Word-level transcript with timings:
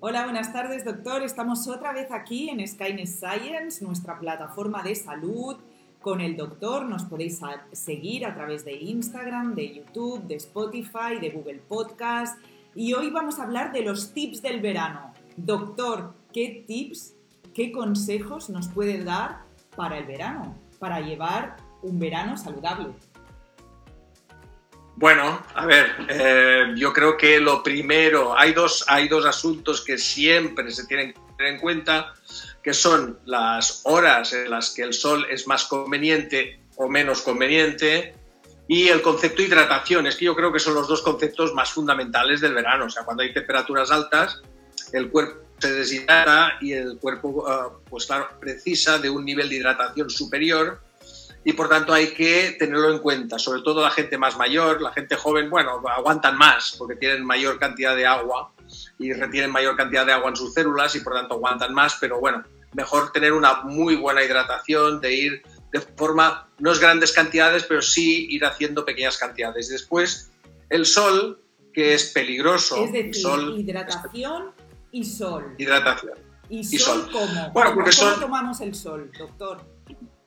Hola, 0.00 0.22
buenas 0.22 0.52
tardes, 0.52 0.84
doctor. 0.84 1.24
Estamos 1.24 1.66
otra 1.66 1.92
vez 1.92 2.12
aquí 2.12 2.50
en 2.50 2.64
Skynet 2.64 3.08
Science, 3.08 3.84
nuestra 3.84 4.16
plataforma 4.16 4.80
de 4.84 4.94
salud. 4.94 5.56
Con 6.00 6.20
el 6.20 6.36
doctor 6.36 6.84
nos 6.84 7.02
podéis 7.02 7.40
seguir 7.72 8.24
a 8.24 8.32
través 8.32 8.64
de 8.64 8.76
Instagram, 8.76 9.56
de 9.56 9.74
YouTube, 9.74 10.22
de 10.22 10.36
Spotify, 10.36 11.18
de 11.20 11.30
Google 11.30 11.60
Podcast. 11.66 12.38
Y 12.76 12.92
hoy 12.92 13.10
vamos 13.10 13.40
a 13.40 13.42
hablar 13.42 13.72
de 13.72 13.82
los 13.82 14.14
tips 14.14 14.40
del 14.40 14.60
verano. 14.60 15.12
Doctor, 15.36 16.14
¿qué 16.32 16.64
tips, 16.64 17.16
qué 17.52 17.72
consejos 17.72 18.50
nos 18.50 18.68
puede 18.68 19.02
dar 19.02 19.46
para 19.74 19.98
el 19.98 20.06
verano? 20.06 20.54
Para 20.78 21.00
llevar 21.00 21.56
un 21.82 21.98
verano 21.98 22.36
saludable. 22.36 22.94
Bueno, 25.00 25.40
a 25.54 25.64
ver, 25.64 25.94
eh, 26.08 26.72
yo 26.74 26.92
creo 26.92 27.16
que 27.16 27.38
lo 27.38 27.62
primero, 27.62 28.36
hay 28.36 28.52
dos, 28.52 28.84
hay 28.88 29.06
dos 29.06 29.24
asuntos 29.26 29.80
que 29.80 29.96
siempre 29.96 30.72
se 30.72 30.88
tienen 30.88 31.12
que 31.12 31.20
tener 31.36 31.54
en 31.54 31.60
cuenta, 31.60 32.14
que 32.64 32.74
son 32.74 33.16
las 33.24 33.82
horas 33.84 34.32
en 34.32 34.50
las 34.50 34.70
que 34.70 34.82
el 34.82 34.92
sol 34.92 35.24
es 35.30 35.46
más 35.46 35.66
conveniente 35.66 36.58
o 36.74 36.88
menos 36.88 37.22
conveniente 37.22 38.12
y 38.66 38.88
el 38.88 39.00
concepto 39.00 39.40
de 39.40 39.46
hidratación. 39.46 40.08
Es 40.08 40.16
que 40.16 40.24
yo 40.24 40.34
creo 40.34 40.52
que 40.52 40.58
son 40.58 40.74
los 40.74 40.88
dos 40.88 41.02
conceptos 41.02 41.54
más 41.54 41.70
fundamentales 41.70 42.40
del 42.40 42.54
verano. 42.54 42.86
O 42.86 42.90
sea, 42.90 43.04
cuando 43.04 43.22
hay 43.22 43.32
temperaturas 43.32 43.92
altas, 43.92 44.42
el 44.92 45.10
cuerpo 45.10 45.46
se 45.58 45.74
deshidrata 45.74 46.54
y 46.60 46.72
el 46.72 46.98
cuerpo, 46.98 47.46
eh, 47.48 47.78
pues 47.88 48.08
precisa 48.40 48.98
de 48.98 49.10
un 49.10 49.24
nivel 49.24 49.48
de 49.48 49.54
hidratación 49.58 50.10
superior 50.10 50.80
y 51.44 51.52
por 51.52 51.68
tanto 51.68 51.92
hay 51.92 52.08
que 52.08 52.56
tenerlo 52.58 52.92
en 52.92 52.98
cuenta, 52.98 53.38
sobre 53.38 53.62
todo 53.62 53.82
la 53.82 53.90
gente 53.90 54.18
más 54.18 54.36
mayor, 54.36 54.82
la 54.82 54.92
gente 54.92 55.16
joven, 55.16 55.48
bueno, 55.48 55.82
aguantan 55.88 56.36
más 56.36 56.74
porque 56.78 56.96
tienen 56.96 57.24
mayor 57.24 57.58
cantidad 57.58 57.96
de 57.96 58.06
agua 58.06 58.52
y 58.98 59.12
retienen 59.12 59.50
mayor 59.50 59.76
cantidad 59.76 60.04
de 60.04 60.12
agua 60.12 60.30
en 60.30 60.36
sus 60.36 60.52
células 60.52 60.94
y 60.94 61.00
por 61.00 61.14
tanto 61.14 61.34
aguantan 61.34 61.72
más, 61.72 61.96
pero 62.00 62.20
bueno, 62.20 62.44
mejor 62.74 63.12
tener 63.12 63.32
una 63.32 63.62
muy 63.62 63.96
buena 63.96 64.22
hidratación, 64.22 65.00
de 65.00 65.14
ir 65.14 65.42
de 65.72 65.80
forma, 65.80 66.48
no 66.58 66.72
es 66.72 66.80
grandes 66.80 67.12
cantidades, 67.12 67.64
pero 67.64 67.82
sí 67.82 68.26
ir 68.30 68.44
haciendo 68.44 68.84
pequeñas 68.84 69.18
cantidades. 69.18 69.68
Después, 69.68 70.30
el 70.70 70.86
sol, 70.86 71.42
que 71.72 71.94
es 71.94 72.06
peligroso. 72.06 72.84
Es 72.84 72.92
decir, 72.92 73.14
sol, 73.14 73.58
hidratación 73.58 74.52
y 74.90 75.04
sol. 75.04 75.54
Hidratación. 75.58 76.14
¿Y 76.50 76.64
sol, 76.78 77.08
cómo? 77.12 77.50
Bueno, 77.52 77.74
porque 77.74 77.90
¿Cómo 77.98 78.12
tomamos 78.12 78.60
el 78.62 78.74
sol, 78.74 79.10
doctor? 79.18 79.60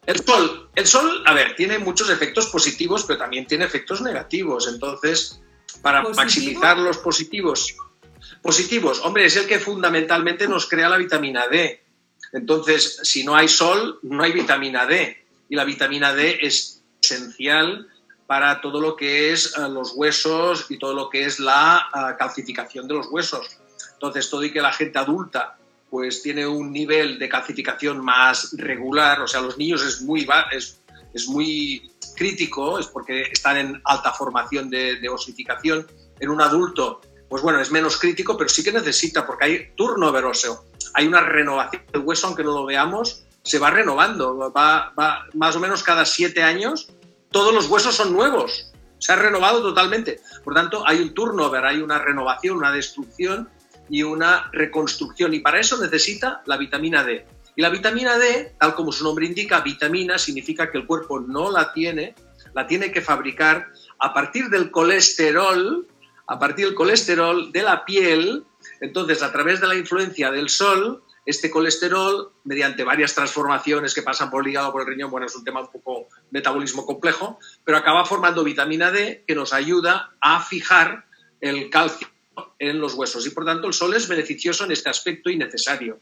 El 0.06 0.26
sol, 0.26 0.70
el 0.76 0.88
sol, 0.88 1.24
a 1.28 1.34
ver, 1.34 1.56
tiene 1.56 1.78
muchos 1.78 2.10
efectos 2.10 2.48
positivos, 2.48 3.06
pero 3.06 3.20
también 3.20 3.46
tiene 3.46 3.66
efectos 3.66 4.02
negativos. 4.02 4.68
Entonces, 4.68 5.42
para 5.82 6.02
maximizar 6.02 6.78
los 6.80 6.98
positivos, 6.98 7.76
positivos, 8.42 9.00
hombre, 9.04 9.26
es 9.26 9.36
el 9.36 9.46
que 9.46 9.60
fundamentalmente 9.60 10.48
nos 10.48 10.68
crea 10.68 10.90
la 10.90 10.98
vitamina 10.98 11.48
D. 11.48 11.84
Entonces, 12.34 13.00
si 13.04 13.24
no 13.24 13.36
hay 13.36 13.48
sol, 13.48 14.00
no 14.02 14.24
hay 14.24 14.32
vitamina 14.32 14.88
D. 14.88 15.24
Y 15.50 15.56
la 15.56 15.66
vitamina 15.66 16.14
D 16.14 16.40
es 16.42 16.82
esencial 17.02 17.88
para 18.26 18.62
todo 18.62 18.80
lo 18.82 18.96
que 18.96 19.34
es 19.34 19.54
eh, 19.58 19.70
los 19.70 19.92
huesos 19.94 20.66
y 20.70 20.80
todo 20.80 20.94
lo 20.94 21.10
que 21.10 21.26
es 21.26 21.40
la 21.40 21.90
eh, 21.94 22.16
calcificación 22.18 22.88
de 22.88 22.96
los 22.96 23.08
huesos. 23.12 23.46
Entonces, 23.94 24.30
todo 24.30 24.44
y 24.44 24.52
que 24.52 24.62
la 24.62 24.74
gente 24.74 24.98
adulta 24.98 25.58
pues 25.92 26.24
tiene 26.24 26.48
un 26.48 26.72
nivel 26.72 27.20
de 27.20 27.28
calcificación 27.28 28.04
más 28.04 28.56
regular, 28.58 29.22
o 29.22 29.28
sea, 29.28 29.42
los 29.42 29.58
niños 29.58 29.84
es 29.84 30.02
muy, 30.02 30.26
es, 30.54 30.82
es 31.14 31.28
muy 31.28 31.92
crítico, 32.16 32.80
es 32.80 32.88
porque 32.88 33.24
están 33.24 33.58
en 33.58 33.82
alta 33.84 34.14
formación 34.14 34.70
de, 34.70 35.10
osificación. 35.10 35.86
En 36.22 36.30
un 36.30 36.40
adulto, 36.40 37.02
pues 37.28 37.44
bueno, 37.44 37.60
es 37.60 37.72
menos 37.72 37.98
crítico, 37.98 38.38
pero 38.38 38.50
sí 38.50 38.64
que 38.64 38.72
necesita, 38.72 39.28
porque 39.28 39.46
hay 39.46 39.72
turnover 39.76 40.24
óseo, 40.24 40.64
hay 40.94 41.08
una 41.08 41.20
renovación 41.20 41.84
del 41.92 42.04
hueso, 42.04 42.28
aunque 42.28 42.44
no 42.44 42.54
lo 42.54 42.66
veamos, 42.66 43.26
se 43.44 43.60
va 43.60 43.70
renovando, 43.70 44.38
va, 44.38 44.94
va 44.98 45.26
más 45.34 45.56
o 45.58 45.60
menos 45.60 45.84
cada 45.84 46.06
siete 46.06 46.42
años, 46.42 46.88
todos 47.32 47.54
los 47.54 47.68
huesos 47.68 47.96
son 47.96 48.14
nuevos, 48.14 48.72
se 49.00 49.12
ha 49.12 49.18
renovado 49.18 49.62
totalmente. 49.62 50.22
Por 50.46 50.54
tanto, 50.54 50.88
hay 50.88 51.02
un 51.02 51.14
turnover, 51.14 51.66
hay 51.66 51.82
una 51.82 52.00
renovación, 52.00 52.56
una 52.56 52.72
destrucción 52.72 53.50
y 53.92 54.04
una 54.04 54.50
reconstrucción. 54.54 55.34
Y 55.34 55.42
para 55.42 55.60
eso 55.60 55.78
necesita 55.78 56.42
la 56.46 56.58
vitamina 56.58 57.04
D. 57.04 57.28
Y 57.58 57.62
la 57.62 57.70
vitamina 57.70 58.18
D, 58.18 58.56
tal 58.58 58.74
como 58.74 58.94
su 58.94 59.04
nombre 59.04 59.26
indica, 59.26 59.60
vitamina 59.60 60.18
significa 60.18 60.72
que 60.72 60.78
el 60.78 60.88
cuerpo 60.88 61.20
no 61.20 61.52
la 61.52 61.74
tiene, 61.74 62.16
la 62.56 62.66
tiene 62.66 62.92
que 62.92 63.02
fabricar 63.02 63.68
a 64.00 64.14
partir 64.14 64.48
del 64.50 64.72
colesterol, 64.72 65.86
a 66.26 66.40
partir 66.40 66.68
del 66.68 66.76
colesterol 66.76 67.52
de 67.52 67.62
la 67.64 67.84
piel. 67.84 68.46
Entonces, 68.80 69.22
a 69.22 69.32
través 69.34 69.60
de 69.60 69.68
la 69.68 69.76
influencia 69.76 70.32
del 70.32 70.48
sol, 70.48 71.04
este 71.26 71.52
colesterol, 71.52 72.32
mediante 72.46 72.86
varias 72.86 73.14
transformaciones 73.14 73.94
que 73.94 74.04
pasan 74.04 74.32
por 74.32 74.46
el 74.46 74.52
hígado, 74.52 74.72
por 74.72 74.84
el 74.84 74.88
riñón, 74.88 75.12
bueno, 75.12 75.28
es 75.28 75.36
un 75.36 75.44
tema 75.44 75.60
un 75.60 75.70
poco 75.70 76.08
metabolismo 76.32 76.86
complejo, 76.86 77.40
pero 77.66 77.78
acaba 77.78 78.06
formando 78.06 78.46
vitamina 78.46 78.90
D 78.90 79.26
que 79.28 79.36
nos 79.36 79.52
ayuda 79.52 80.14
a 80.22 80.42
fijar 80.42 81.06
el 81.42 81.70
calcio 81.70 82.08
en 82.60 82.80
los 82.80 82.94
huesos 82.94 83.26
y 83.26 83.32
por 83.32 83.46
tanto 83.46 83.68
el 83.68 83.74
sol 83.74 83.94
es 83.94 84.08
beneficioso 84.08 84.66
en 84.66 84.72
este 84.72 84.90
aspecto 84.90 85.30
y 85.30 85.38
necesario. 85.38 86.00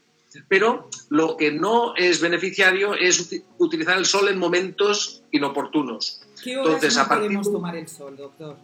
Pero 0.48 0.88
lo 1.08 1.36
que 1.36 1.50
no 1.50 1.94
es 1.96 2.20
beneficiario 2.20 2.94
es 2.94 3.42
utilizar 3.58 3.98
el 3.98 4.06
sol 4.06 4.28
en 4.28 4.38
momentos 4.38 5.24
inoportunos. 5.32 6.22
¿Qué 6.42 6.56
horas 6.56 6.96
no 6.96 7.08
podemos 7.08 7.52
tomar 7.52 7.76
el 7.76 7.88
sol, 7.88 8.16
doctor? 8.16 8.56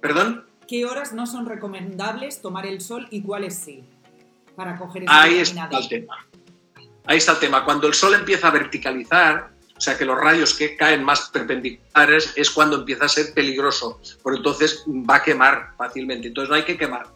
¿Perdón? 0.00 0.46
¿Qué 0.66 0.84
horas 0.86 1.12
no 1.12 1.26
son 1.26 1.46
recomendables 1.46 2.40
tomar 2.40 2.66
el 2.66 2.80
sol 2.80 3.06
y 3.10 3.22
cuáles 3.22 3.56
sí? 3.56 3.84
Para 4.56 4.78
coger 4.78 5.04
esa 5.04 5.22
Ahí 5.22 5.38
está 5.38 5.68
el 5.70 5.88
tema. 5.88 6.26
Ahí 7.04 7.18
está 7.18 7.32
el 7.32 7.38
tema. 7.38 7.64
Cuando 7.64 7.86
el 7.86 7.94
sol 7.94 8.14
empieza 8.14 8.48
a 8.48 8.50
verticalizar, 8.50 9.50
o 9.76 9.80
sea 9.80 9.98
que 9.98 10.04
los 10.04 10.18
rayos 10.18 10.54
que 10.54 10.76
caen 10.76 11.04
más 11.04 11.28
perpendiculares 11.30 12.32
es 12.36 12.50
cuando 12.50 12.76
empieza 12.76 13.04
a 13.04 13.08
ser 13.08 13.34
peligroso, 13.34 14.00
porque 14.22 14.38
entonces 14.38 14.84
va 14.88 15.16
a 15.16 15.22
quemar 15.22 15.70
fácilmente, 15.76 16.28
entonces 16.28 16.48
no 16.48 16.56
hay 16.56 16.64
que 16.64 16.78
quemar. 16.78 17.06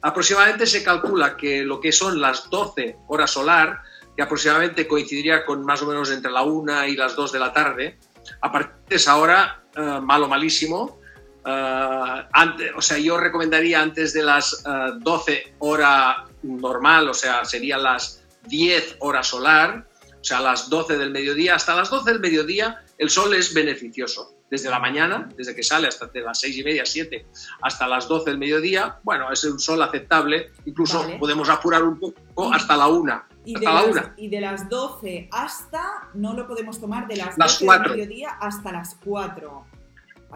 Aproximadamente 0.00 0.66
se 0.66 0.82
calcula 0.82 1.36
que 1.36 1.62
lo 1.62 1.80
que 1.80 1.92
son 1.92 2.20
las 2.20 2.48
12 2.48 2.96
horas 3.08 3.30
solar, 3.30 3.82
que 4.16 4.22
aproximadamente 4.22 4.86
coincidiría 4.86 5.44
con 5.44 5.64
más 5.64 5.82
o 5.82 5.86
menos 5.86 6.10
entre 6.10 6.30
la 6.30 6.42
1 6.42 6.86
y 6.86 6.96
las 6.96 7.14
2 7.14 7.32
de 7.32 7.38
la 7.38 7.52
tarde, 7.52 7.98
a 8.40 8.50
partir 8.50 8.74
de 8.88 8.96
esa 8.96 9.16
hora, 9.16 9.62
eh, 9.74 10.00
malo, 10.02 10.26
malísimo, 10.26 11.00
eh, 11.44 12.26
antes, 12.32 12.72
o 12.74 12.80
sea, 12.80 12.98
yo 12.98 13.18
recomendaría 13.18 13.80
antes 13.80 14.12
de 14.14 14.22
las 14.22 14.64
12 15.00 15.32
eh, 15.32 15.54
horas 15.58 16.16
normal, 16.42 17.08
o 17.10 17.14
sea, 17.14 17.44
serían 17.44 17.82
las 17.82 18.24
10 18.48 18.96
horas 19.00 19.26
solar, 19.26 19.86
sea, 20.26 20.38
a 20.38 20.42
las 20.42 20.68
12 20.68 20.98
del 20.98 21.10
mediodía, 21.10 21.54
hasta 21.54 21.74
las 21.74 21.90
12 21.90 22.10
del 22.10 22.20
mediodía 22.20 22.82
el 22.98 23.10
sol 23.10 23.34
es 23.34 23.54
beneficioso. 23.54 24.32
Desde 24.50 24.70
la 24.70 24.78
mañana, 24.78 25.28
desde 25.36 25.54
que 25.54 25.62
sale 25.62 25.88
hasta 25.88 26.06
de 26.06 26.20
las 26.20 26.40
6 26.40 26.58
y 26.58 26.64
media, 26.64 26.86
7, 26.86 27.26
hasta 27.62 27.88
las 27.88 28.06
12 28.06 28.30
del 28.30 28.38
mediodía, 28.38 28.98
bueno, 29.02 29.30
es 29.32 29.42
un 29.44 29.58
sol 29.58 29.82
aceptable, 29.82 30.52
incluso 30.64 31.04
podemos 31.18 31.48
apurar 31.48 31.82
un 31.82 31.98
poco 31.98 32.52
hasta 32.52 32.76
la 32.76 32.86
1. 32.86 33.22
Y, 33.44 33.56
hasta 33.56 33.72
la 33.72 33.82
una. 33.84 34.14
y 34.16 34.28
de 34.28 34.40
las 34.40 34.68
12 34.68 35.28
hasta, 35.32 36.08
no 36.14 36.34
lo 36.34 36.46
podemos 36.46 36.80
tomar 36.80 37.06
de 37.06 37.16
las, 37.16 37.36
12 37.36 37.66
del 37.66 37.90
mediodía 37.90 38.30
hasta 38.40 38.72
las 38.72 38.96
4. 39.04 39.66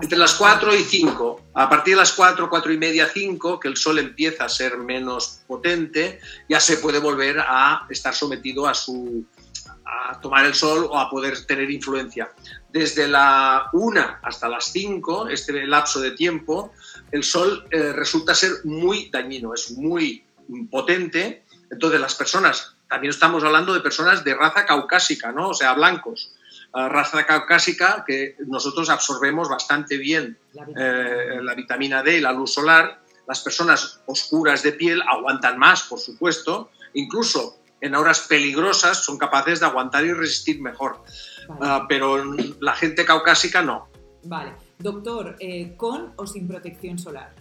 Entre 0.01 0.19
las 0.19 0.35
4 0.35 0.75
y 0.75 0.83
5. 0.83 1.41
A 1.55 1.69
partir 1.69 1.95
de 1.95 2.01
las 2.01 2.13
4, 2.13 2.49
4 2.49 2.73
y 2.73 2.79
media, 2.79 3.09
5, 3.13 3.61
que 3.61 3.69
el 3.69 3.77
sol 3.77 3.99
empieza 3.99 4.45
a 4.45 4.49
ser 4.49 4.79
menos 4.79 5.41
potente, 5.47 6.21
ya 6.49 6.61
se 6.61 6.79
puede 6.79 7.01
volver 7.01 7.41
a 7.41 7.87
estar 7.91 8.15
sometido 8.15 8.67
a 8.67 8.75
su, 8.75 9.25
a 9.91 10.21
tomar 10.21 10.45
el 10.47 10.55
sol 10.55 10.87
o 10.89 10.99
a 10.99 11.11
poder 11.11 11.45
tener 11.47 11.71
influencia. 11.71 12.31
Desde 12.69 13.09
la 13.09 13.69
1 13.73 14.19
hasta 14.23 14.49
las 14.49 14.67
5, 14.67 15.29
este 15.29 15.67
lapso 15.67 16.01
de 16.01 16.13
tiempo, 16.13 16.73
el 17.11 17.25
sol 17.25 17.67
eh, 17.71 17.93
resulta 17.93 18.35
ser 18.35 18.53
muy 18.65 19.11
dañino, 19.11 19.53
es 19.55 19.73
muy 19.73 20.25
potente. 20.71 21.45
Entonces 21.71 22.01
las 22.01 22.15
personas, 22.15 22.77
también 22.89 23.11
estamos 23.11 23.43
hablando 23.45 23.75
de 23.75 23.81
personas 23.81 24.25
de 24.25 24.35
raza 24.35 24.65
caucásica, 24.65 25.33
¿no? 25.33 25.49
O 25.49 25.55
sea, 25.55 25.73
blancos. 25.75 26.35
Uh, 26.73 26.89
raza 26.89 27.27
caucásica 27.27 28.05
que 28.07 28.37
nosotros 28.47 28.91
absorbemos 28.91 29.49
bastante 29.49 29.97
bien 29.97 30.39
la 30.53 30.65
vitamina, 30.65 30.85
eh, 30.87 31.43
la 31.43 31.55
vitamina 31.55 32.03
D 32.05 32.19
y 32.19 32.21
la 32.21 32.33
luz 32.33 32.53
solar. 32.55 33.01
Las 33.27 33.41
personas 33.41 34.01
oscuras 34.07 34.63
de 34.63 34.73
piel 34.73 35.03
aguantan 35.03 35.59
más, 35.59 35.83
por 35.83 35.99
supuesto. 35.99 36.71
Incluso 36.95 37.60
en 37.81 37.95
horas 37.95 38.27
peligrosas 38.29 39.05
son 39.05 39.19
capaces 39.19 39.61
de 39.61 39.67
aguantar 39.67 40.05
y 40.05 40.13
resistir 40.13 40.61
mejor. 40.61 41.03
Ah, 41.61 41.87
pero 41.89 42.23
la 42.61 42.75
gente 42.75 43.05
caucásica 43.05 43.63
no. 43.63 43.89
Vale. 44.25 44.55
Doctor, 44.79 45.37
eh, 45.41 45.75
¿con 45.77 46.13
o 46.17 46.27
sin 46.27 46.47
protección 46.47 46.99
solar? 46.99 47.35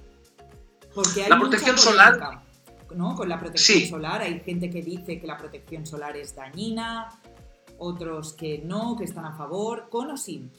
Porque 0.93 1.23
hay 1.23 1.29
la 1.29 1.39
protección 1.39 1.77
solar. 1.77 2.41
¿no? 2.95 3.15
Con 3.15 3.29
la 3.29 3.39
protección 3.39 3.87
solar 3.87 4.21
hay 4.21 4.39
gente 4.39 4.69
que 4.69 4.81
dice 4.81 5.19
que 5.19 5.27
la 5.27 5.37
protección 5.37 5.85
solar 5.85 6.17
es 6.17 6.35
dañina, 6.35 7.09
otros 7.77 8.33
que 8.33 8.61
no, 8.63 8.95
que 8.97 9.03
están 9.03 9.25
a 9.25 9.35
favor. 9.35 9.87
¿Con 9.89 10.11
o 10.11 10.17
sin? 10.17 10.51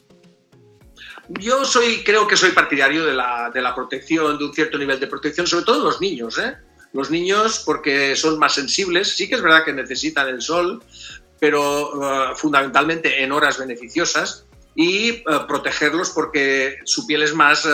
Yo 1.29 1.65
soy, 1.65 2.03
creo 2.03 2.27
que 2.27 2.37
soy 2.37 2.51
partidario 2.51 3.05
de 3.05 3.13
la, 3.13 3.49
de 3.53 3.61
la 3.61 3.73
protección, 3.73 4.37
de 4.37 4.45
un 4.45 4.53
cierto 4.53 4.77
nivel 4.77 4.99
de 4.99 5.07
protección, 5.07 5.47
sobre 5.47 5.65
todo 5.65 5.77
en 5.77 5.83
los 5.83 5.99
niños, 5.99 6.37
¿eh? 6.37 6.55
Los 6.93 7.09
niños, 7.09 7.63
porque 7.65 8.15
son 8.15 8.37
más 8.37 8.53
sensibles, 8.53 9.15
sí 9.15 9.29
que 9.29 9.35
es 9.35 9.41
verdad 9.41 9.63
que 9.63 9.73
necesitan 9.73 10.27
el 10.27 10.41
sol, 10.41 10.83
pero 11.39 12.31
eh, 12.31 12.35
fundamentalmente 12.35 13.23
en 13.23 13.31
horas 13.31 13.57
beneficiosas, 13.57 14.45
y 14.75 15.09
eh, 15.09 15.23
protegerlos 15.47 16.11
porque 16.11 16.79
su 16.85 17.05
piel 17.05 17.23
es 17.23 17.33
más 17.33 17.65
eh, 17.65 17.69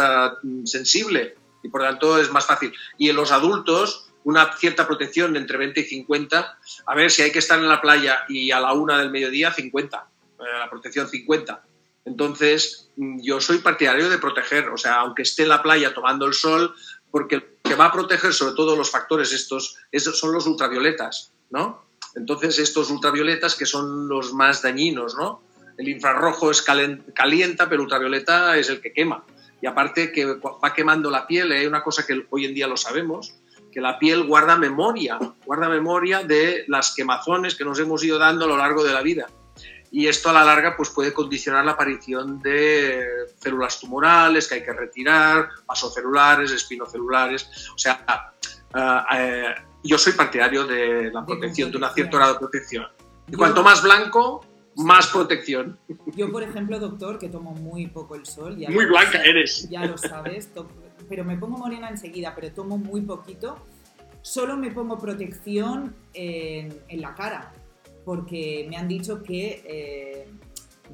sensible 0.66 1.36
y 1.64 1.70
por 1.70 1.82
tanto 1.82 2.20
es 2.20 2.32
más 2.32 2.46
fácil. 2.46 2.74
Y 2.98 3.10
en 3.10 3.16
los 3.16 3.32
adultos, 3.32 4.10
una 4.24 4.52
cierta 4.58 4.88
protección 4.88 5.36
entre 5.36 5.58
20 5.58 5.80
y 5.82 5.84
50, 5.84 6.58
a 6.86 6.96
ver 6.96 7.12
si 7.12 7.22
hay 7.22 7.32
que 7.32 7.40
estar 7.40 7.60
en 7.60 7.68
la 7.68 7.82
playa 7.82 8.20
y 8.30 8.52
a 8.52 8.60
la 8.60 8.74
una 8.74 8.98
del 8.98 9.12
mediodía, 9.12 9.52
50, 9.52 10.08
la 10.40 10.70
protección 10.70 11.10
50. 11.10 11.64
Entonces, 12.06 12.90
mm, 12.96 13.20
yo 13.22 13.42
soy 13.42 13.58
partidario 13.60 14.10
de 14.10 14.18
proteger, 14.18 14.70
o 14.70 14.78
sea, 14.78 15.02
aunque 15.02 15.24
esté 15.24 15.44
en 15.44 15.50
la 15.50 15.62
playa 15.62 15.94
tomando 15.94 16.26
el 16.26 16.34
sol, 16.34 16.74
porque 17.12 17.42
que 17.68 17.76
va 17.76 17.86
a 17.86 17.92
proteger 17.92 18.34
sobre 18.34 18.56
todo 18.56 18.76
los 18.76 18.90
factores 18.90 19.34
estos, 19.34 19.78
estos 19.92 20.18
son 20.18 20.32
los 20.32 20.48
ultravioletas, 20.48 21.34
¿no? 21.50 21.86
Entonces, 22.16 22.58
estos 22.60 22.90
ultravioletas 22.90 23.56
que 23.56 23.66
son 23.66 24.08
los 24.08 24.34
más 24.34 24.62
dañinos, 24.62 25.16
¿no? 25.16 25.44
El 25.78 25.90
infrarrojo 25.90 26.50
es 26.50 26.62
calienta, 26.62 27.70
pero 27.70 27.84
ultravioleta 27.84 28.58
es 28.58 28.70
el 28.70 28.82
que 28.82 28.94
quema. 28.94 29.24
Y 29.62 29.68
aparte 29.68 30.12
que 30.12 30.26
va 30.26 30.74
quemando 30.74 31.12
la 31.12 31.28
piel, 31.28 31.52
hay 31.52 31.68
una 31.68 31.84
cosa 31.84 32.06
que 32.06 32.26
hoy 32.30 32.46
en 32.46 32.56
día 32.56 32.68
lo 32.68 32.78
sabemos, 32.78 33.36
que 33.72 33.82
la 33.82 34.00
piel 34.00 34.24
guarda 34.24 34.56
memoria, 34.56 35.20
guarda 35.46 35.70
memoria 35.70 36.24
de 36.24 36.64
las 36.68 36.96
quemazones 36.96 37.56
que 37.56 37.66
nos 37.66 37.80
hemos 37.80 38.04
ido 38.04 38.18
dando 38.18 38.46
a 38.46 38.48
lo 38.48 38.58
largo 38.58 38.84
de 38.84 38.94
la 38.94 39.02
vida. 39.02 39.28
Y 39.92 40.08
esto 40.08 40.30
a 40.30 40.34
la 40.34 40.44
larga 40.44 40.76
pues, 40.76 40.90
puede 40.90 41.14
condicionar 41.14 41.66
la 41.66 41.72
aparición 41.72 42.42
de 42.42 43.06
células 43.38 43.80
tumorales 43.80 44.48
que 44.48 44.56
hay 44.56 44.64
que 44.64 44.74
retirar, 44.74 45.50
vasocelulares, 45.66 46.52
espinocelulares. 46.52 47.70
O 47.74 47.78
sea, 47.78 48.34
eh, 48.76 49.02
eh, 49.18 49.56
yo 49.84 49.98
soy 49.98 50.14
partidario 50.14 50.66
de 50.66 51.12
la 51.12 51.26
protección, 51.26 51.72
de 51.72 51.78
una 51.78 51.94
cierta 51.94 52.18
grado 52.18 52.34
de 52.34 52.40
protección. 52.40 52.86
Y 53.30 53.36
cuanto 53.36 53.64
más 53.64 53.82
blanco, 53.82 54.46
más 54.78 55.08
protección. 55.08 55.78
Yo, 56.16 56.32
por 56.32 56.44
ejemplo, 56.44 56.80
doctor, 56.80 57.18
que 57.18 57.30
tomo 57.30 57.54
muy 57.54 57.88
poco 57.88 58.16
el 58.16 58.26
sol. 58.26 58.58
muy 58.70 58.86
blanca 58.86 59.22
eres. 59.24 59.68
Ya 59.70 59.86
lo 59.86 59.98
sabes, 59.98 60.50
pero 61.10 61.24
me 61.24 61.38
pongo 61.38 61.58
morena 61.58 61.90
enseguida, 61.90 62.34
pero 62.36 62.52
tomo 62.52 62.78
muy 62.78 63.02
poquito. 63.02 63.58
Solo 64.22 64.58
me 64.58 64.72
pongo 64.72 65.00
protección 65.00 65.96
en, 66.14 66.82
la 66.90 67.16
cara, 67.16 67.54
porque 68.08 68.66
me 68.70 68.78
han 68.78 68.88
dicho 68.88 69.22
que, 69.22 69.62
eh, 69.68 70.30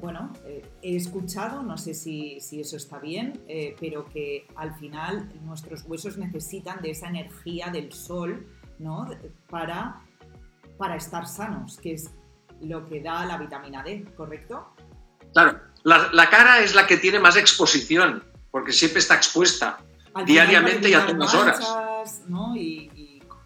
bueno, 0.00 0.32
eh, 0.44 0.68
he 0.82 0.96
escuchado, 0.96 1.62
no 1.62 1.78
sé 1.78 1.94
si, 1.94 2.38
eso 2.38 2.76
está 2.76 2.98
bien, 2.98 3.40
eh, 3.46 3.76
pero 3.78 4.04
que 4.04 4.48
al 4.56 4.74
final 4.74 5.28
nuestros 5.44 5.84
huesos 5.86 6.18
necesitan 6.18 6.82
de 6.82 6.90
esa 6.90 7.06
energía 7.06 7.68
del 7.68 7.92
sol, 7.92 8.44
¿no? 8.80 9.08
Para, 9.48 10.00
para 10.76 10.96
estar 10.96 11.28
sanos, 11.28 11.78
que 11.80 11.92
es 11.92 12.10
lo 12.60 12.84
que 12.84 13.00
da 13.00 13.24
la 13.24 13.38
vitamina 13.38 13.84
D, 13.84 14.04
¿correcto? 14.16 14.74
Claro, 15.32 15.60
la, 15.84 16.28
cara 16.28 16.64
es 16.64 16.74
la 16.74 16.84
que 16.84 16.96
tiene 16.96 17.20
más 17.20 17.36
exposición, 17.36 18.24
porque 18.50 18.72
siempre 18.72 18.98
está 18.98 19.14
expuesta 19.14 19.78
diariamente 20.26 20.90
y 20.90 20.94
a 20.94 21.06
todas 21.06 21.32
horas. 21.32 21.60
¿no? 22.26 22.56
Y, 22.56 22.90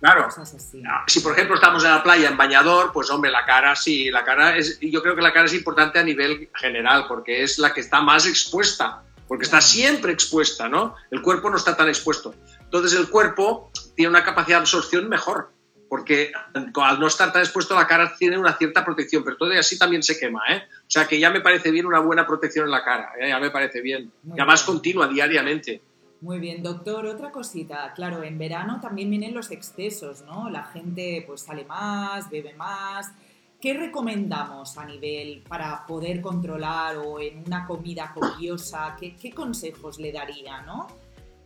claro, 0.00 0.28
ah, 0.28 1.04
si 1.06 1.20
por 1.20 1.32
ejemplo 1.32 1.54
estamos 1.54 1.84
en 1.84 1.90
la 1.90 2.02
playa 2.02 2.28
en 2.28 2.36
bañador, 2.36 2.92
pues 2.92 3.10
hombre, 3.10 3.30
la 3.30 3.44
cara 3.44 3.74
sí, 3.76 4.10
la 4.10 4.24
cara 4.24 4.56
es, 4.56 4.78
yo 4.80 5.02
creo 5.02 5.14
que 5.14 5.22
la 5.22 5.32
cara 5.32 5.46
es 5.46 5.54
importante 5.54 5.98
a 5.98 6.02
nivel 6.02 6.50
general, 6.54 7.06
porque 7.08 7.42
es 7.42 7.58
la 7.58 7.72
que 7.72 7.80
está 7.80 8.00
más 8.00 8.26
expuesta, 8.26 9.02
porque 9.26 9.44
está 9.44 9.60
siempre 9.60 10.12
expuesta, 10.12 10.68
¿no? 10.68 10.94
El 11.10 11.22
cuerpo 11.22 11.50
no 11.50 11.56
está 11.56 11.76
tan 11.76 11.88
expuesto. 11.88 12.34
Entonces 12.60 12.98
el 12.98 13.08
cuerpo 13.08 13.70
tiene 13.96 14.10
una 14.10 14.24
capacidad 14.24 14.58
de 14.58 14.62
absorción 14.62 15.08
mejor 15.08 15.50
porque 15.88 16.32
al 16.74 17.00
no 17.00 17.06
estar 17.06 17.32
tan 17.32 17.42
expuesto 17.42 17.74
la 17.74 17.86
cara 17.86 18.14
tiene 18.16 18.38
una 18.38 18.56
cierta 18.56 18.84
protección, 18.84 19.24
pero 19.24 19.36
todo 19.36 19.52
así 19.58 19.78
también 19.78 20.02
se 20.02 20.18
quema, 20.18 20.42
¿eh? 20.50 20.64
O 20.80 20.90
sea 20.90 21.08
que 21.08 21.18
ya 21.18 21.30
me 21.30 21.40
parece 21.40 21.70
bien 21.70 21.86
una 21.86 22.00
buena 22.00 22.26
protección 22.26 22.66
en 22.66 22.70
la 22.70 22.84
cara, 22.84 23.12
¿eh? 23.18 23.28
ya 23.28 23.38
me 23.38 23.50
parece 23.50 23.80
bien. 23.80 24.12
y 24.24 24.32
además 24.32 24.62
continua, 24.62 25.08
diariamente. 25.08 25.82
Muy 26.20 26.40
bien, 26.40 26.62
doctor. 26.62 27.06
Otra 27.06 27.30
cosita, 27.30 27.92
claro, 27.94 28.24
en 28.24 28.38
verano 28.38 28.80
también 28.80 29.08
vienen 29.08 29.34
los 29.34 29.52
excesos, 29.52 30.22
¿no? 30.22 30.50
La 30.50 30.64
gente 30.64 31.22
pues 31.26 31.42
sale 31.42 31.64
más, 31.64 32.28
bebe 32.28 32.54
más. 32.54 33.12
¿Qué 33.60 33.74
recomendamos 33.74 34.76
a 34.78 34.84
nivel 34.84 35.42
para 35.48 35.86
poder 35.86 36.20
controlar 36.20 36.96
o 36.96 37.20
en 37.20 37.44
una 37.46 37.66
comida 37.66 38.12
copiosa? 38.12 38.96
¿Qué, 38.98 39.16
qué 39.16 39.32
consejos 39.32 39.98
le 39.98 40.12
daría, 40.12 40.62
no? 40.62 40.88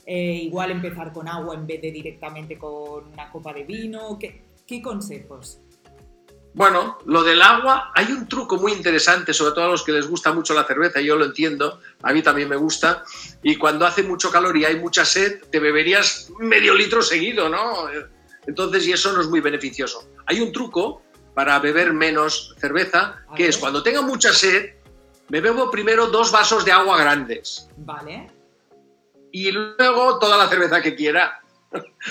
Eh, 0.07 0.41
igual 0.45 0.71
empezar 0.71 1.13
con 1.13 1.29
agua 1.29 1.55
en 1.55 1.67
vez 1.67 1.81
de 1.81 1.93
directamente 1.93 2.59
con 2.59 3.07
una 3.13 3.31
copa 3.31 3.53
de 3.53 3.65
vino. 3.65 4.19
¿Qué, 4.19 4.43
qué 4.67 4.81
consejos? 4.81 5.61
Bueno, 6.55 6.99
lo 7.07 7.23
del 7.23 7.41
agua, 7.41 7.93
hay 7.95 8.13
un 8.13 8.29
truco 8.29 8.59
muy 8.59 8.73
interesante, 8.73 9.33
sobre 9.33 9.53
todo 9.53 9.65
a 9.65 9.69
los 9.69 9.83
que 9.83 9.93
les 9.93 10.07
gusta 10.07 10.33
mucho 10.33 10.53
la 10.53 10.65
cerveza, 10.65 11.01
yo 11.01 11.17
lo 11.17 11.25
entiendo, 11.25 11.81
a 12.03 12.13
mí 12.13 12.23
también 12.23 12.49
me 12.49 12.57
gusta, 12.57 13.05
y 13.43 13.57
cuando 13.57 13.87
hace 13.87 14.03
mucho 14.03 14.31
calor 14.31 14.57
y 14.57 14.67
hay 14.67 14.79
mucha 14.79 15.05
sed, 15.05 15.45
te 15.51 15.59
beberías 15.59 16.31
medio 16.39 16.75
litro 16.75 17.01
seguido, 17.01 17.49
¿no? 17.49 17.87
Entonces, 18.47 18.87
y 18.87 18.93
eso 18.93 19.13
no 19.13 19.23
es 19.23 19.29
muy 19.29 19.41
beneficioso. 19.41 20.07
Hay 20.27 20.41
un 20.41 20.53
truco 20.53 21.03
para 21.35 21.59
beber 21.59 21.95
menos 21.95 22.55
cerveza, 22.59 23.25
que 23.35 23.49
es 23.49 23.57
cuando 23.57 23.83
tenga 23.83 24.03
mucha 24.03 24.33
sed, 24.35 24.75
me 25.31 25.41
bebo 25.41 25.71
primero 25.71 26.09
dos 26.09 26.31
vasos 26.31 26.65
de 26.67 26.73
agua 26.73 26.99
grandes. 26.99 27.69
Vale 27.79 28.29
y 29.33 29.51
luego 29.51 30.19
toda 30.19 30.37
la 30.37 30.47
cerveza 30.49 30.81
que 30.81 30.95
quiera, 30.95 31.41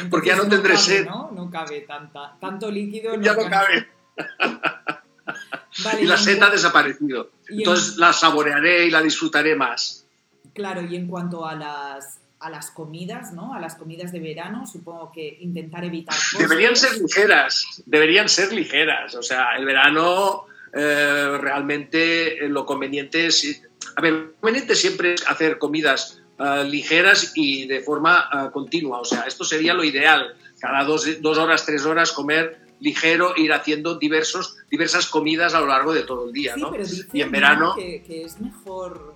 porque 0.10 0.30
ya 0.30 0.36
no, 0.36 0.48
tendré 0.48 0.76
sed. 0.76 1.06
¿no? 1.06 1.30
no 1.32 1.50
cabe 1.50 1.82
tanta, 1.82 2.36
tanto 2.42 2.70
líquido. 2.70 3.16
ya 3.22 3.36
no 3.36 3.50
cabe. 3.50 3.88
y 6.02 6.06
la 6.06 6.18
sed 6.18 6.42
ha 6.42 6.50
desaparecido. 6.50 7.32
Entonces 7.48 7.98
la 7.98 8.14
saborearé 8.14 8.86
y 8.86 8.92
la 8.92 9.02
disfrutaré 9.02 9.56
más. 9.56 10.06
Claro, 10.54 10.82
y 10.86 10.96
en 10.96 11.08
cuanto 11.08 11.46
a 11.46 11.56
las, 11.56 12.20
a 12.40 12.50
las 12.50 12.72
comidas, 12.72 13.34
¿no? 13.34 13.54
A 13.54 13.60
las 13.60 13.76
comidas 13.76 14.12
de 14.12 14.20
verano, 14.20 14.66
supongo 14.66 15.12
que 15.12 15.38
intentar 15.42 15.84
evitar. 15.86 16.16
Deberían 16.38 16.76
ser 16.76 16.98
ligeras, 16.98 17.84
deberían 17.86 18.28
ser 18.28 18.52
ligeras. 18.52 19.16
O 19.16 19.24
sea, 19.24 19.56
el 19.58 19.66
verano 19.66 20.46
eh, 20.74 21.38
realmente 21.40 22.48
lo 22.48 22.66
conveniente 22.66 23.28
es. 23.28 23.62
A 23.96 24.02
ver, 24.02 24.14
lo 24.14 24.34
conveniente 24.34 24.76
siempre 24.76 25.14
es 25.14 25.28
hacer 25.28 25.58
comidas 25.58 26.22
eh, 26.40 26.64
ligeras 26.64 27.34
y 27.36 27.68
de 27.68 27.82
forma 27.82 28.30
eh, 28.34 28.50
continua. 28.52 29.00
O 29.00 29.06
sea, 29.06 29.22
esto 29.22 29.44
sería 29.44 29.74
lo 29.74 29.84
ideal. 29.84 30.36
Cada 30.60 30.84
dos, 30.84 31.08
horas, 31.38 31.66
tres 31.66 31.86
horas 31.86 32.12
comer 32.12 32.61
ligero, 32.82 33.34
ir 33.38 33.54
haciendo 33.54 33.98
diversos, 33.98 34.58
diversas 34.70 35.08
comidas 35.08 35.54
a 35.54 35.62
lo 35.62 35.68
largo 35.68 35.94
de 35.94 36.04
todo 36.04 36.26
el 36.26 36.34
día. 36.34 36.56
¿no? 36.58 36.72
y 37.14 37.22
en 37.22 37.32
verano... 37.32 37.76
Que, 37.76 38.24
es 38.26 38.42
mejor... 38.42 39.16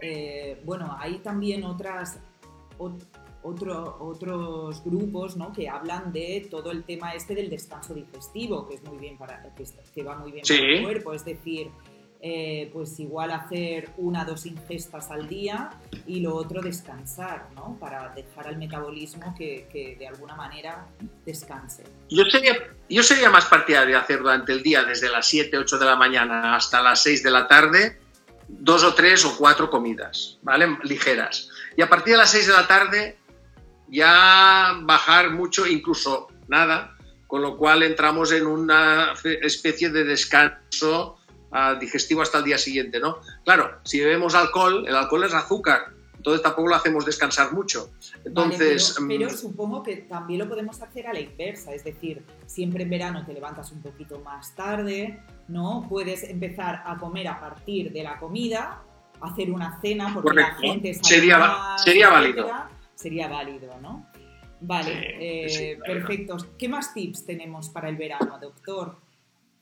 Eh, 0.00 0.60
bueno, 0.64 0.96
hay 1.00 1.18
también 1.18 1.64
otras... 1.64 2.18
Otro, 3.46 3.98
otros 4.00 4.82
grupos 4.84 5.36
¿no? 5.36 5.52
que 5.52 5.68
hablan 5.68 6.12
de 6.12 6.48
todo 6.50 6.70
el 6.70 6.82
tema 6.82 7.14
este 7.14 7.34
del 7.34 7.50
descanso 7.50 7.92
digestivo, 7.92 8.66
que 8.66 8.76
es 8.76 8.82
muy 8.84 8.96
bien 8.96 9.18
para 9.18 9.54
que, 9.54 10.02
va 10.02 10.16
muy 10.16 10.32
bien 10.32 10.44
para 10.48 10.60
el 10.60 10.82
cuerpo, 10.82 11.12
es 11.12 11.26
decir, 11.26 11.70
eh, 12.26 12.70
pues 12.72 12.98
igual 13.00 13.32
hacer 13.32 13.90
una 13.98 14.24
dos 14.24 14.46
ingestas 14.46 15.10
al 15.10 15.28
día 15.28 15.68
y 16.06 16.20
lo 16.20 16.34
otro 16.34 16.62
descansar, 16.62 17.48
¿no? 17.54 17.76
Para 17.78 18.14
dejar 18.14 18.46
al 18.46 18.56
metabolismo 18.56 19.34
que, 19.36 19.96
de 19.98 20.08
alguna 20.08 20.34
manera 20.34 20.86
descanse. 21.26 21.84
Yo 22.08 22.24
sería, 22.24 22.56
yo 22.88 23.02
sería 23.02 23.28
más 23.28 23.44
partidario 23.44 23.96
de 23.96 24.00
hacer 24.00 24.20
durante 24.20 24.52
el 24.52 24.62
día, 24.62 24.84
desde 24.84 25.10
las 25.10 25.26
7, 25.26 25.58
8 25.58 25.78
de 25.78 25.84
la 25.84 25.96
mañana 25.96 26.56
hasta 26.56 26.80
las 26.80 27.02
6 27.02 27.22
de 27.24 27.30
la 27.30 27.46
tarde, 27.46 28.00
dos 28.48 28.84
o 28.84 28.94
tres 28.94 29.22
o 29.26 29.36
cuatro 29.36 29.68
comidas, 29.68 30.38
¿vale? 30.40 30.78
Ligeras. 30.82 31.50
Y 31.76 31.82
a 31.82 31.90
partir 31.90 32.14
de 32.14 32.20
las 32.20 32.30
6 32.30 32.46
de 32.46 32.52
la 32.54 32.66
tarde 32.66 33.18
ya 33.88 34.78
bajar 34.80 35.28
mucho, 35.28 35.66
incluso 35.66 36.28
nada, 36.48 36.96
con 37.26 37.42
lo 37.42 37.58
cual 37.58 37.82
entramos 37.82 38.32
en 38.32 38.46
una 38.46 39.12
especie 39.42 39.90
de 39.90 40.04
descanso 40.04 41.18
digestivo 41.80 42.22
hasta 42.22 42.38
el 42.38 42.44
día 42.44 42.58
siguiente, 42.58 43.00
¿no? 43.00 43.18
Claro, 43.44 43.78
si 43.84 44.00
bebemos 44.00 44.34
alcohol, 44.34 44.84
el 44.86 44.94
alcohol 44.96 45.24
es 45.24 45.34
azúcar, 45.34 45.94
entonces 46.16 46.42
tampoco 46.42 46.68
lo 46.68 46.76
hacemos 46.76 47.04
descansar 47.04 47.52
mucho. 47.52 47.90
Entonces, 48.24 48.96
pero, 49.06 49.26
mm, 49.26 49.30
supongo 49.30 49.82
que 49.82 49.96
también 49.96 50.40
lo 50.40 50.48
podemos 50.48 50.80
hacer 50.80 51.06
a 51.06 51.12
la 51.12 51.20
inversa, 51.20 51.74
es 51.74 51.84
decir, 51.84 52.24
siempre 52.46 52.84
en 52.84 52.90
verano 52.90 53.26
te 53.26 53.34
levantas 53.34 53.70
un 53.72 53.82
poquito 53.82 54.18
más 54.20 54.54
tarde, 54.54 55.20
¿no? 55.48 55.86
Puedes 55.86 56.24
empezar 56.24 56.82
a 56.86 56.96
comer 56.96 57.28
a 57.28 57.38
partir 57.38 57.92
de 57.92 58.02
la 58.02 58.18
comida, 58.18 58.82
hacer 59.20 59.50
una 59.50 59.78
cena 59.82 60.12
porque 60.14 60.34
la 60.34 60.54
gente 60.54 60.94
sería, 60.94 61.76
sería 61.76 62.08
válido. 62.08 62.50
Sería 62.94 63.28
válido, 63.28 63.78
¿no? 63.82 64.06
Vale, 64.62 65.16
eh, 65.20 65.78
perfecto. 65.84 66.38
¿Qué 66.56 66.70
más 66.70 66.94
tips 66.94 67.26
tenemos 67.26 67.68
para 67.68 67.90
el 67.90 67.96
verano, 67.96 68.38
doctor? 68.40 68.96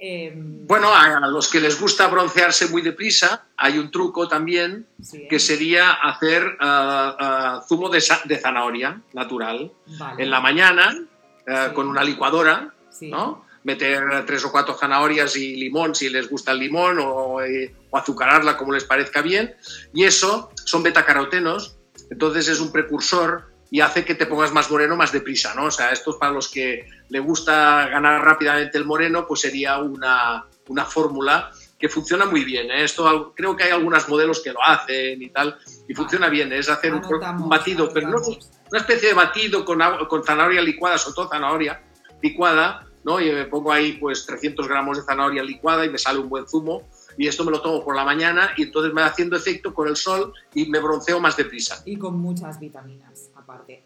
Em, 0.05 0.67
bueno, 0.67 0.93
a 0.93 1.29
los 1.29 1.49
que 1.49 1.61
les 1.61 1.81
gusta 1.81 2.09
broncearse 2.09 2.67
muy 2.67 2.83
deprisa, 2.83 3.47
hay 3.57 3.79
un 3.79 3.93
truco 3.93 4.27
también 4.27 4.89
que 5.31 5.39
sería 5.39 5.93
hacer 5.93 6.57
ah, 6.59 7.17
ah, 7.21 7.65
zumo 7.69 7.89
de, 7.89 8.01
zanahoria 8.01 9.01
natural. 9.13 9.71
En 10.19 10.29
la 10.29 10.41
mañana 10.41 11.07
eh, 11.47 11.69
con 11.73 11.87
una 11.87 12.03
licuadora, 12.03 12.75
¿no? 13.03 13.47
Meter 13.63 14.27
tres 14.27 14.45
o 14.45 14.51
cuatro 14.51 14.75
zanahorias 14.75 15.37
y 15.37 15.55
limón 15.55 15.95
si 15.95 16.09
les 16.09 16.29
gusta 16.29 16.51
el 16.51 16.59
limón 16.59 16.99
o, 16.99 17.41
eh, 17.41 17.73
o 17.91 17.97
azucararla 17.97 18.57
como 18.57 18.73
les 18.73 18.83
parezca 18.83 19.23
bien. 19.23 19.55
Y 19.95 20.03
eso 20.03 20.51
son 20.65 20.83
betacarotenos, 20.83 21.77
entonces 22.11 22.49
es 22.49 22.59
un 22.59 22.73
precursor 22.73 23.52
y 23.73 23.81
hace 23.81 24.05
que 24.05 24.15
te 24.15 24.27
pongas 24.27 24.53
más 24.53 24.71
moreno 24.71 24.97
más 24.97 25.13
deprisa, 25.13 25.55
¿no? 25.55 25.65
O 25.65 25.71
sea, 25.71 25.93
esto 25.93 26.11
es 26.11 26.17
para 26.19 26.31
los 26.31 26.51
que 26.51 26.91
le 27.09 27.21
gusta 27.21 27.89
ganar 27.89 28.23
rápidamente 28.23 28.77
el 28.77 28.85
moreno, 28.85 29.27
pues 29.27 29.41
sería 29.41 29.79
una, 29.79 30.45
una 30.69 30.85
fórmula 30.85 31.51
que 31.79 31.89
funciona 31.89 32.27
muy 32.27 32.45
bien. 32.45 32.71
¿eh? 32.71 32.85
Esto 32.85 33.33
creo 33.35 33.57
que 33.57 33.65
hay 33.65 33.71
algunos 33.71 34.07
modelos 34.11 34.41
que 34.41 34.53
lo 34.53 34.63
hacen 34.63 35.23
y 35.23 35.31
tal, 35.31 35.57
y 35.89 35.95
funciona 35.95 36.29
bien. 36.29 36.53
Es 36.53 36.69
hacer 36.69 36.93
un, 36.93 37.49
batido, 37.49 37.89
pero 37.95 38.11
no 38.11 38.19
una 38.19 38.79
especie 38.79 39.09
de 39.09 39.15
batido 39.15 39.65
con, 39.65 39.81
con 40.07 40.23
zanahoria 40.23 40.61
licuada, 40.61 40.99
sobre 40.99 41.15
todo 41.15 41.29
zanahoria 41.31 41.83
licuada, 42.21 42.87
¿no? 43.05 43.21
Y 43.21 43.33
me 43.33 43.47
pongo 43.47 43.73
ahí 43.73 43.93
pues 43.95 44.27
300 44.27 44.69
gramos 44.69 44.99
de 44.99 45.05
zanahoria 45.05 45.43
licuada 45.43 45.87
y 45.87 45.89
me 45.89 45.97
sale 45.97 46.19
un 46.19 46.29
buen 46.29 46.47
zumo. 46.47 46.91
Y 47.17 47.27
esto 47.27 47.43
me 47.43 47.51
lo 47.51 47.63
tomo 47.63 47.83
por 47.83 47.97
la 47.97 48.05
mañana 48.05 48.53
y 48.57 48.65
entonces 48.65 48.93
me 48.93 49.01
va 49.01 49.09
haciendo 49.09 49.35
efecto 49.37 49.73
con 49.73 49.89
el 49.89 49.97
sol 49.97 50.35
y 50.55 50.67
me 50.67 50.79
bronceo 50.79 51.21
más 51.21 51.39
deprisa. 51.39 51.83
Y 51.87 51.97
con 51.97 52.19
muchas 52.19 52.61
vitaminas, 52.61 53.31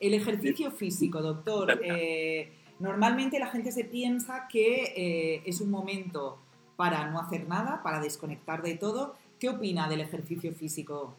El 0.00 0.14
ejercicio 0.14 0.70
físico, 0.70 1.20
doctor. 1.20 1.80
Eh, 1.82 2.52
normalmente 2.78 3.38
la 3.38 3.46
gente 3.46 3.72
se 3.72 3.84
piensa 3.84 4.48
que 4.48 4.92
eh, 4.96 5.42
es 5.46 5.60
un 5.60 5.70
momento 5.70 6.38
para 6.76 7.08
no 7.10 7.20
hacer 7.20 7.48
nada, 7.48 7.82
para 7.82 8.00
desconectar 8.00 8.62
de 8.62 8.74
todo. 8.74 9.16
¿Qué 9.38 9.48
opina 9.48 9.88
del 9.88 10.00
ejercicio 10.00 10.52
físico? 10.52 11.16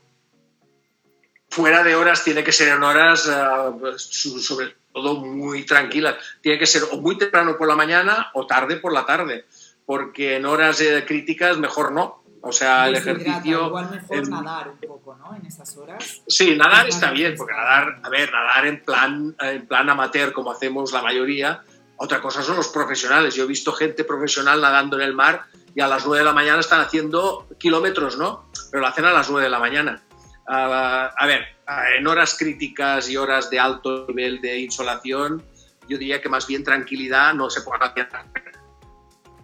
Fuera 1.49 1.83
de 1.83 1.95
horas 1.95 2.23
tiene 2.23 2.43
que 2.43 2.51
ser 2.51 2.69
en 2.69 2.83
horas 2.83 3.27
eh, 3.27 3.93
sobre 3.97 4.75
todo 4.93 5.15
muy 5.15 5.65
tranquilas. 5.65 6.15
Tiene 6.41 6.59
que 6.59 6.65
ser 6.65 6.83
o 6.91 6.97
muy 6.97 7.17
temprano 7.17 7.57
por 7.57 7.67
la 7.67 7.75
mañana 7.75 8.31
o 8.33 8.45
tarde 8.45 8.77
por 8.77 8.93
la 8.93 9.05
tarde, 9.05 9.45
porque 9.85 10.35
en 10.35 10.45
horas 10.45 10.81
eh, 10.81 11.03
críticas 11.05 11.57
mejor 11.57 11.91
no. 11.91 12.23
O 12.47 12.51
sea, 12.53 12.87
el 12.87 12.95
ejercicio... 12.95 13.67
Igual 13.67 13.91
mejor 13.91 14.29
nadar 14.29 14.69
un 14.69 14.77
poco, 14.79 15.15
¿no? 15.15 15.35
En 15.35 15.45
esas 15.45 15.75
horas. 15.75 16.21
Sí, 16.27 16.55
nadar 16.55 16.87
está 16.87 17.11
bien, 17.11 17.35
porque 17.35 17.53
nadar, 17.53 17.99
a 18.01 18.09
ver, 18.09 18.31
nadar 18.31 18.65
en 18.65 18.83
plan, 18.83 19.35
en 19.39 19.67
plan 19.67 19.89
amateur, 19.89 20.31
como 20.31 20.51
hacemos 20.51 20.93
la 20.93 21.01
mayoría, 21.01 21.61
otra 21.97 22.21
cosa 22.21 22.41
son 22.41 22.55
los 22.55 22.69
profesionales. 22.69 23.35
Yo 23.35 23.43
he 23.43 23.47
visto 23.47 23.73
gente 23.73 24.05
profesional 24.05 24.61
nadando 24.61 24.95
en 24.95 25.03
el 25.03 25.13
mar 25.13 25.43
y 25.75 25.81
a 25.81 25.87
las 25.87 26.05
9 26.05 26.19
de 26.19 26.25
la 26.25 26.33
mañana 26.33 26.61
están 26.61 26.79
haciendo 26.79 27.47
kilómetros, 27.59 28.17
¿no? 28.17 28.49
Pero 28.71 28.81
lo 28.81 28.87
hacen 28.87 29.05
a 29.05 29.11
las 29.11 29.29
9 29.29 29.43
de 29.43 29.49
la 29.49 29.59
mañana. 29.59 30.01
A 30.47 31.25
ver, 31.25 31.57
en 31.97 32.07
horas 32.07 32.37
críticas 32.39 33.09
y 33.09 33.17
horas 33.17 33.49
de 33.49 33.59
alto 33.59 34.05
nivel 34.07 34.39
de 34.39 34.59
insolación, 34.59 35.43
yo 35.89 35.97
diría 35.97 36.21
que 36.21 36.29
más 36.29 36.47
bien 36.47 36.63
tranquilidad 36.63 37.33
no 37.33 37.49
se 37.49 37.61
puede 37.61 37.83
hacer. 37.83 38.07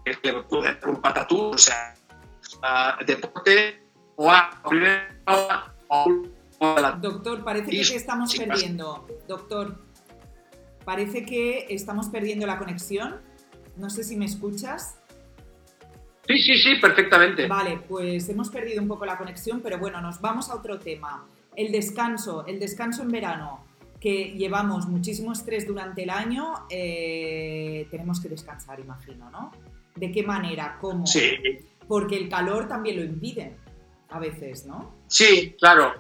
Es 0.05 0.17
que 0.19 0.33
puede 0.33 0.79
un 0.85 1.01
patatú, 1.01 1.49
o 1.49 1.57
sea, 1.57 1.95
deporte 3.05 3.83
o 4.15 4.31
a 4.31 4.51
Doctor, 7.01 7.43
parece 7.43 7.71
que 7.71 7.95
estamos 7.95 8.35
perdiendo. 8.35 9.07
Doctor, 9.27 9.77
Parece 10.85 11.25
que 11.25 11.67
estamos 11.69 12.09
perdiendo 12.09 12.45
la 12.45 12.57
conexión. 12.57 13.21
No 13.77 13.89
sé 13.89 14.03
si 14.03 14.15
me 14.15 14.25
escuchas. 14.25 14.99
Sí, 16.27 16.37
sí, 16.37 16.57
sí, 16.57 16.75
perfectamente. 16.81 17.47
Vale, 17.47 17.79
pues 17.87 18.29
hemos 18.29 18.49
perdido 18.49 18.81
un 18.81 18.87
poco 18.87 19.05
la 19.05 19.17
conexión, 19.17 19.61
pero 19.61 19.77
bueno, 19.77 20.01
nos 20.01 20.21
vamos 20.21 20.49
a 20.49 20.55
otro 20.55 20.79
tema. 20.79 21.27
El 21.55 21.71
descanso, 21.71 22.45
el 22.47 22.59
descanso 22.59 23.03
en 23.03 23.09
verano, 23.09 23.65
que 23.99 24.31
llevamos 24.31 24.87
muchísimo 24.87 25.31
estrés 25.31 25.67
durante 25.67 26.03
el 26.03 26.09
año, 26.09 26.53
eh, 26.69 27.87
tenemos 27.91 28.21
que 28.21 28.29
descansar, 28.29 28.79
imagino, 28.79 29.29
¿no? 29.29 29.51
¿De 29.95 30.11
qué 30.11 30.23
manera? 30.23 30.77
¿Cómo? 30.81 31.05
Sí. 31.05 31.37
Porque 31.87 32.17
el 32.17 32.29
calor 32.29 32.67
también 32.67 32.97
lo 32.97 33.03
impide 33.03 33.55
a 34.09 34.19
veces, 34.19 34.65
¿no? 34.65 34.95
Sí, 35.07 35.55
claro. 35.59 35.93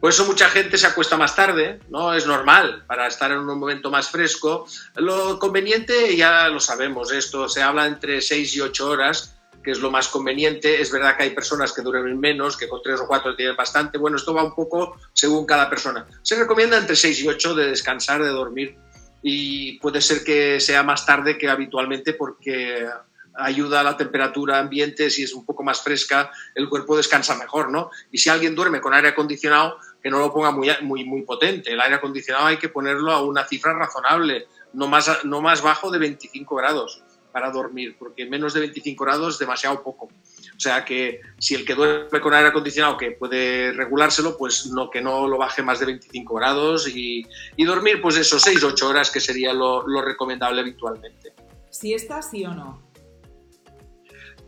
Por 0.00 0.10
eso 0.10 0.24
mucha 0.24 0.48
gente 0.48 0.78
se 0.78 0.86
acuesta 0.86 1.18
más 1.18 1.36
tarde, 1.36 1.78
¿no? 1.90 2.14
Es 2.14 2.26
normal, 2.26 2.84
para 2.86 3.06
estar 3.06 3.30
en 3.30 3.38
un 3.38 3.58
momento 3.58 3.90
más 3.90 4.08
fresco. 4.08 4.66
Lo 4.96 5.38
conveniente, 5.38 6.16
ya 6.16 6.48
lo 6.48 6.58
sabemos, 6.58 7.12
esto 7.12 7.50
se 7.50 7.62
habla 7.62 7.86
entre 7.86 8.22
6 8.22 8.56
y 8.56 8.60
8 8.62 8.88
horas, 8.88 9.36
que 9.62 9.72
es 9.72 9.78
lo 9.78 9.90
más 9.90 10.08
conveniente. 10.08 10.80
Es 10.80 10.90
verdad 10.90 11.18
que 11.18 11.24
hay 11.24 11.30
personas 11.30 11.74
que 11.74 11.82
duermen 11.82 12.18
menos, 12.18 12.56
que 12.56 12.66
con 12.66 12.82
3 12.82 13.00
o 13.00 13.06
4 13.06 13.36
tienen 13.36 13.56
bastante. 13.56 13.98
Bueno, 13.98 14.16
esto 14.16 14.32
va 14.32 14.42
un 14.42 14.54
poco 14.54 14.96
según 15.12 15.44
cada 15.44 15.68
persona. 15.68 16.06
Se 16.22 16.36
recomienda 16.36 16.78
entre 16.78 16.96
6 16.96 17.22
y 17.22 17.28
8 17.28 17.54
de 17.54 17.66
descansar, 17.66 18.22
de 18.22 18.30
dormir. 18.30 18.76
Y 19.22 19.78
puede 19.80 20.00
ser 20.00 20.24
que 20.24 20.60
sea 20.60 20.82
más 20.82 21.04
tarde 21.04 21.36
que 21.36 21.50
habitualmente 21.50 22.14
porque 22.14 22.88
ayuda 23.34 23.80
a 23.80 23.82
la 23.82 23.96
temperatura 23.96 24.58
ambiente, 24.58 25.10
si 25.10 25.22
es 25.22 25.34
un 25.34 25.44
poco 25.44 25.62
más 25.62 25.82
fresca, 25.82 26.30
el 26.54 26.68
cuerpo 26.68 26.96
descansa 26.96 27.36
mejor, 27.36 27.70
¿no? 27.70 27.90
Y 28.10 28.18
si 28.18 28.28
alguien 28.28 28.54
duerme 28.54 28.80
con 28.80 28.94
aire 28.94 29.08
acondicionado, 29.08 29.76
que 30.02 30.10
no 30.10 30.18
lo 30.18 30.32
ponga 30.32 30.50
muy, 30.50 30.70
muy, 30.82 31.04
muy 31.04 31.22
potente. 31.22 31.72
El 31.72 31.80
aire 31.80 31.96
acondicionado 31.96 32.46
hay 32.46 32.56
que 32.56 32.68
ponerlo 32.68 33.12
a 33.12 33.22
una 33.22 33.46
cifra 33.46 33.72
razonable, 33.74 34.46
no 34.72 34.88
más, 34.88 35.24
no 35.24 35.40
más 35.40 35.62
bajo 35.62 35.90
de 35.90 35.98
25 35.98 36.54
grados 36.56 37.02
para 37.32 37.50
dormir, 37.50 37.96
porque 37.98 38.26
menos 38.26 38.54
de 38.54 38.60
25 38.60 39.04
grados 39.04 39.34
es 39.34 39.38
demasiado 39.38 39.82
poco. 39.82 40.06
O 40.06 40.60
sea 40.60 40.84
que 40.84 41.20
si 41.38 41.54
el 41.54 41.64
que 41.64 41.74
duerme 41.74 42.20
con 42.20 42.34
aire 42.34 42.48
acondicionado, 42.48 42.96
que 42.96 43.12
puede 43.12 43.72
regulárselo, 43.72 44.36
pues 44.36 44.66
no, 44.66 44.90
que 44.90 45.00
no 45.00 45.28
lo 45.28 45.38
baje 45.38 45.62
más 45.62 45.80
de 45.80 45.86
25 45.86 46.34
grados 46.34 46.88
y, 46.88 47.24
y 47.56 47.64
dormir 47.64 48.02
pues 48.02 48.16
esos 48.16 48.44
6-8 48.46 48.82
horas 48.82 49.10
que 49.10 49.20
sería 49.20 49.52
lo, 49.52 49.86
lo 49.86 50.02
recomendable 50.02 50.60
habitualmente. 50.60 51.32
¿Siesta 51.70 52.20
sí 52.20 52.44
o 52.44 52.52
no? 52.52 52.89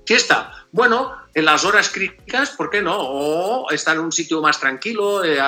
Fiesta. 0.05 0.67
Bueno, 0.73 1.17
en 1.35 1.45
las 1.45 1.65
horas 1.65 1.91
críticas, 1.91 2.51
¿por 2.51 2.71
qué 2.71 2.83
no? 2.83 2.97
O 2.99 3.71
estar 3.71 3.97
en 3.97 4.03
un 4.03 4.13
sitio 4.13 4.41
más 4.41 4.59
tranquilo, 4.59 5.23
eh, 5.25 5.39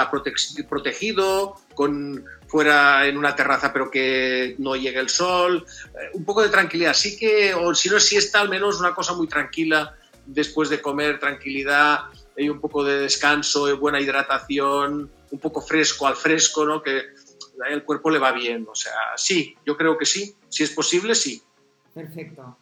protegido, 0.69 1.57
con, 1.75 2.25
fuera 2.47 3.07
en 3.07 3.17
una 3.17 3.35
terraza 3.35 3.73
pero 3.73 3.91
que 3.91 4.55
no 4.59 4.77
llegue 4.77 5.01
el 5.01 5.09
sol, 5.09 5.67
eh, 5.87 6.11
un 6.13 6.25
poco 6.25 6.43
de 6.43 6.51
tranquilidad. 6.51 6.95
Sí 6.95 7.17
que, 7.17 7.55
o 7.55 7.75
si 7.75 7.89
no 7.89 7.97
es 7.97 8.05
siesta, 8.05 8.41
al 8.41 8.49
menos 8.49 8.79
una 8.79 8.95
cosa 8.95 9.15
muy 9.15 9.27
tranquila, 9.27 9.97
después 10.27 10.69
de 10.69 10.81
comer, 10.81 11.19
tranquilidad, 11.19 12.01
y 12.37 12.49
un 12.49 12.61
poco 12.61 12.85
de 12.85 13.01
descanso, 13.01 13.77
buena 13.77 14.01
hidratación, 14.01 15.11
un 15.31 15.39
poco 15.39 15.61
fresco 15.61 16.07
al 16.07 16.17
fresco, 16.17 16.65
¿no? 16.65 16.83
Que 16.83 17.03
el 17.71 17.85
cuerpo 17.85 18.11
le 18.11 18.19
va 18.19 18.33
bien. 18.33 18.67
O 18.71 18.75
sea, 18.75 18.93
sí, 19.17 19.57
yo 19.65 19.77
creo 19.77 19.97
que 19.97 20.07
sí. 20.07 20.35
Si 20.49 20.63
es 20.63 20.71
posible, 20.71 21.15
sí. 21.15 21.43
Perfecto. 21.95 22.57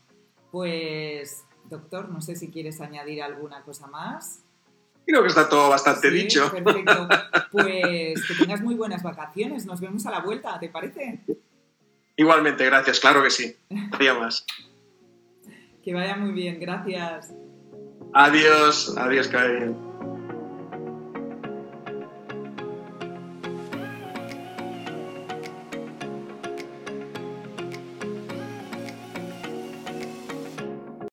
Pues 0.50 1.44
Doctor, 1.73 2.09
no 2.09 2.21
sé 2.21 2.37
si 2.37 2.50
quieres 2.50 2.81
añadir 2.81 3.23
alguna 3.23 3.62
cosa 3.62 3.88
más. 3.88 4.45
Creo 5.05 5.23
que 5.23 5.29
está 5.29 5.49
todo 5.49 5.69
bastante 5.69 6.11
dicho. 6.11 6.50
Perfecto. 6.50 7.09
Pues 7.52 8.26
que 8.26 8.35
tengas 8.38 8.62
muy 8.62 8.75
buenas 8.75 9.02
vacaciones. 9.02 9.67
Nos 9.67 9.79
vemos 9.79 10.07
a 10.07 10.11
la 10.11 10.21
vuelta, 10.21 10.59
¿te 10.59 10.71
parece? 10.71 11.21
Igualmente, 12.17 12.64
gracias, 12.64 12.99
claro 12.99 13.23
que 13.23 13.29
sí. 13.29 13.55
Adiós 13.93 14.47
que 15.83 15.93
vaya 15.95 16.17
muy 16.17 16.33
bien, 16.33 16.61
gracias. 16.61 17.33
Adiós, 18.14 18.95
adiós, 18.97 19.29
Karen. 19.29 19.91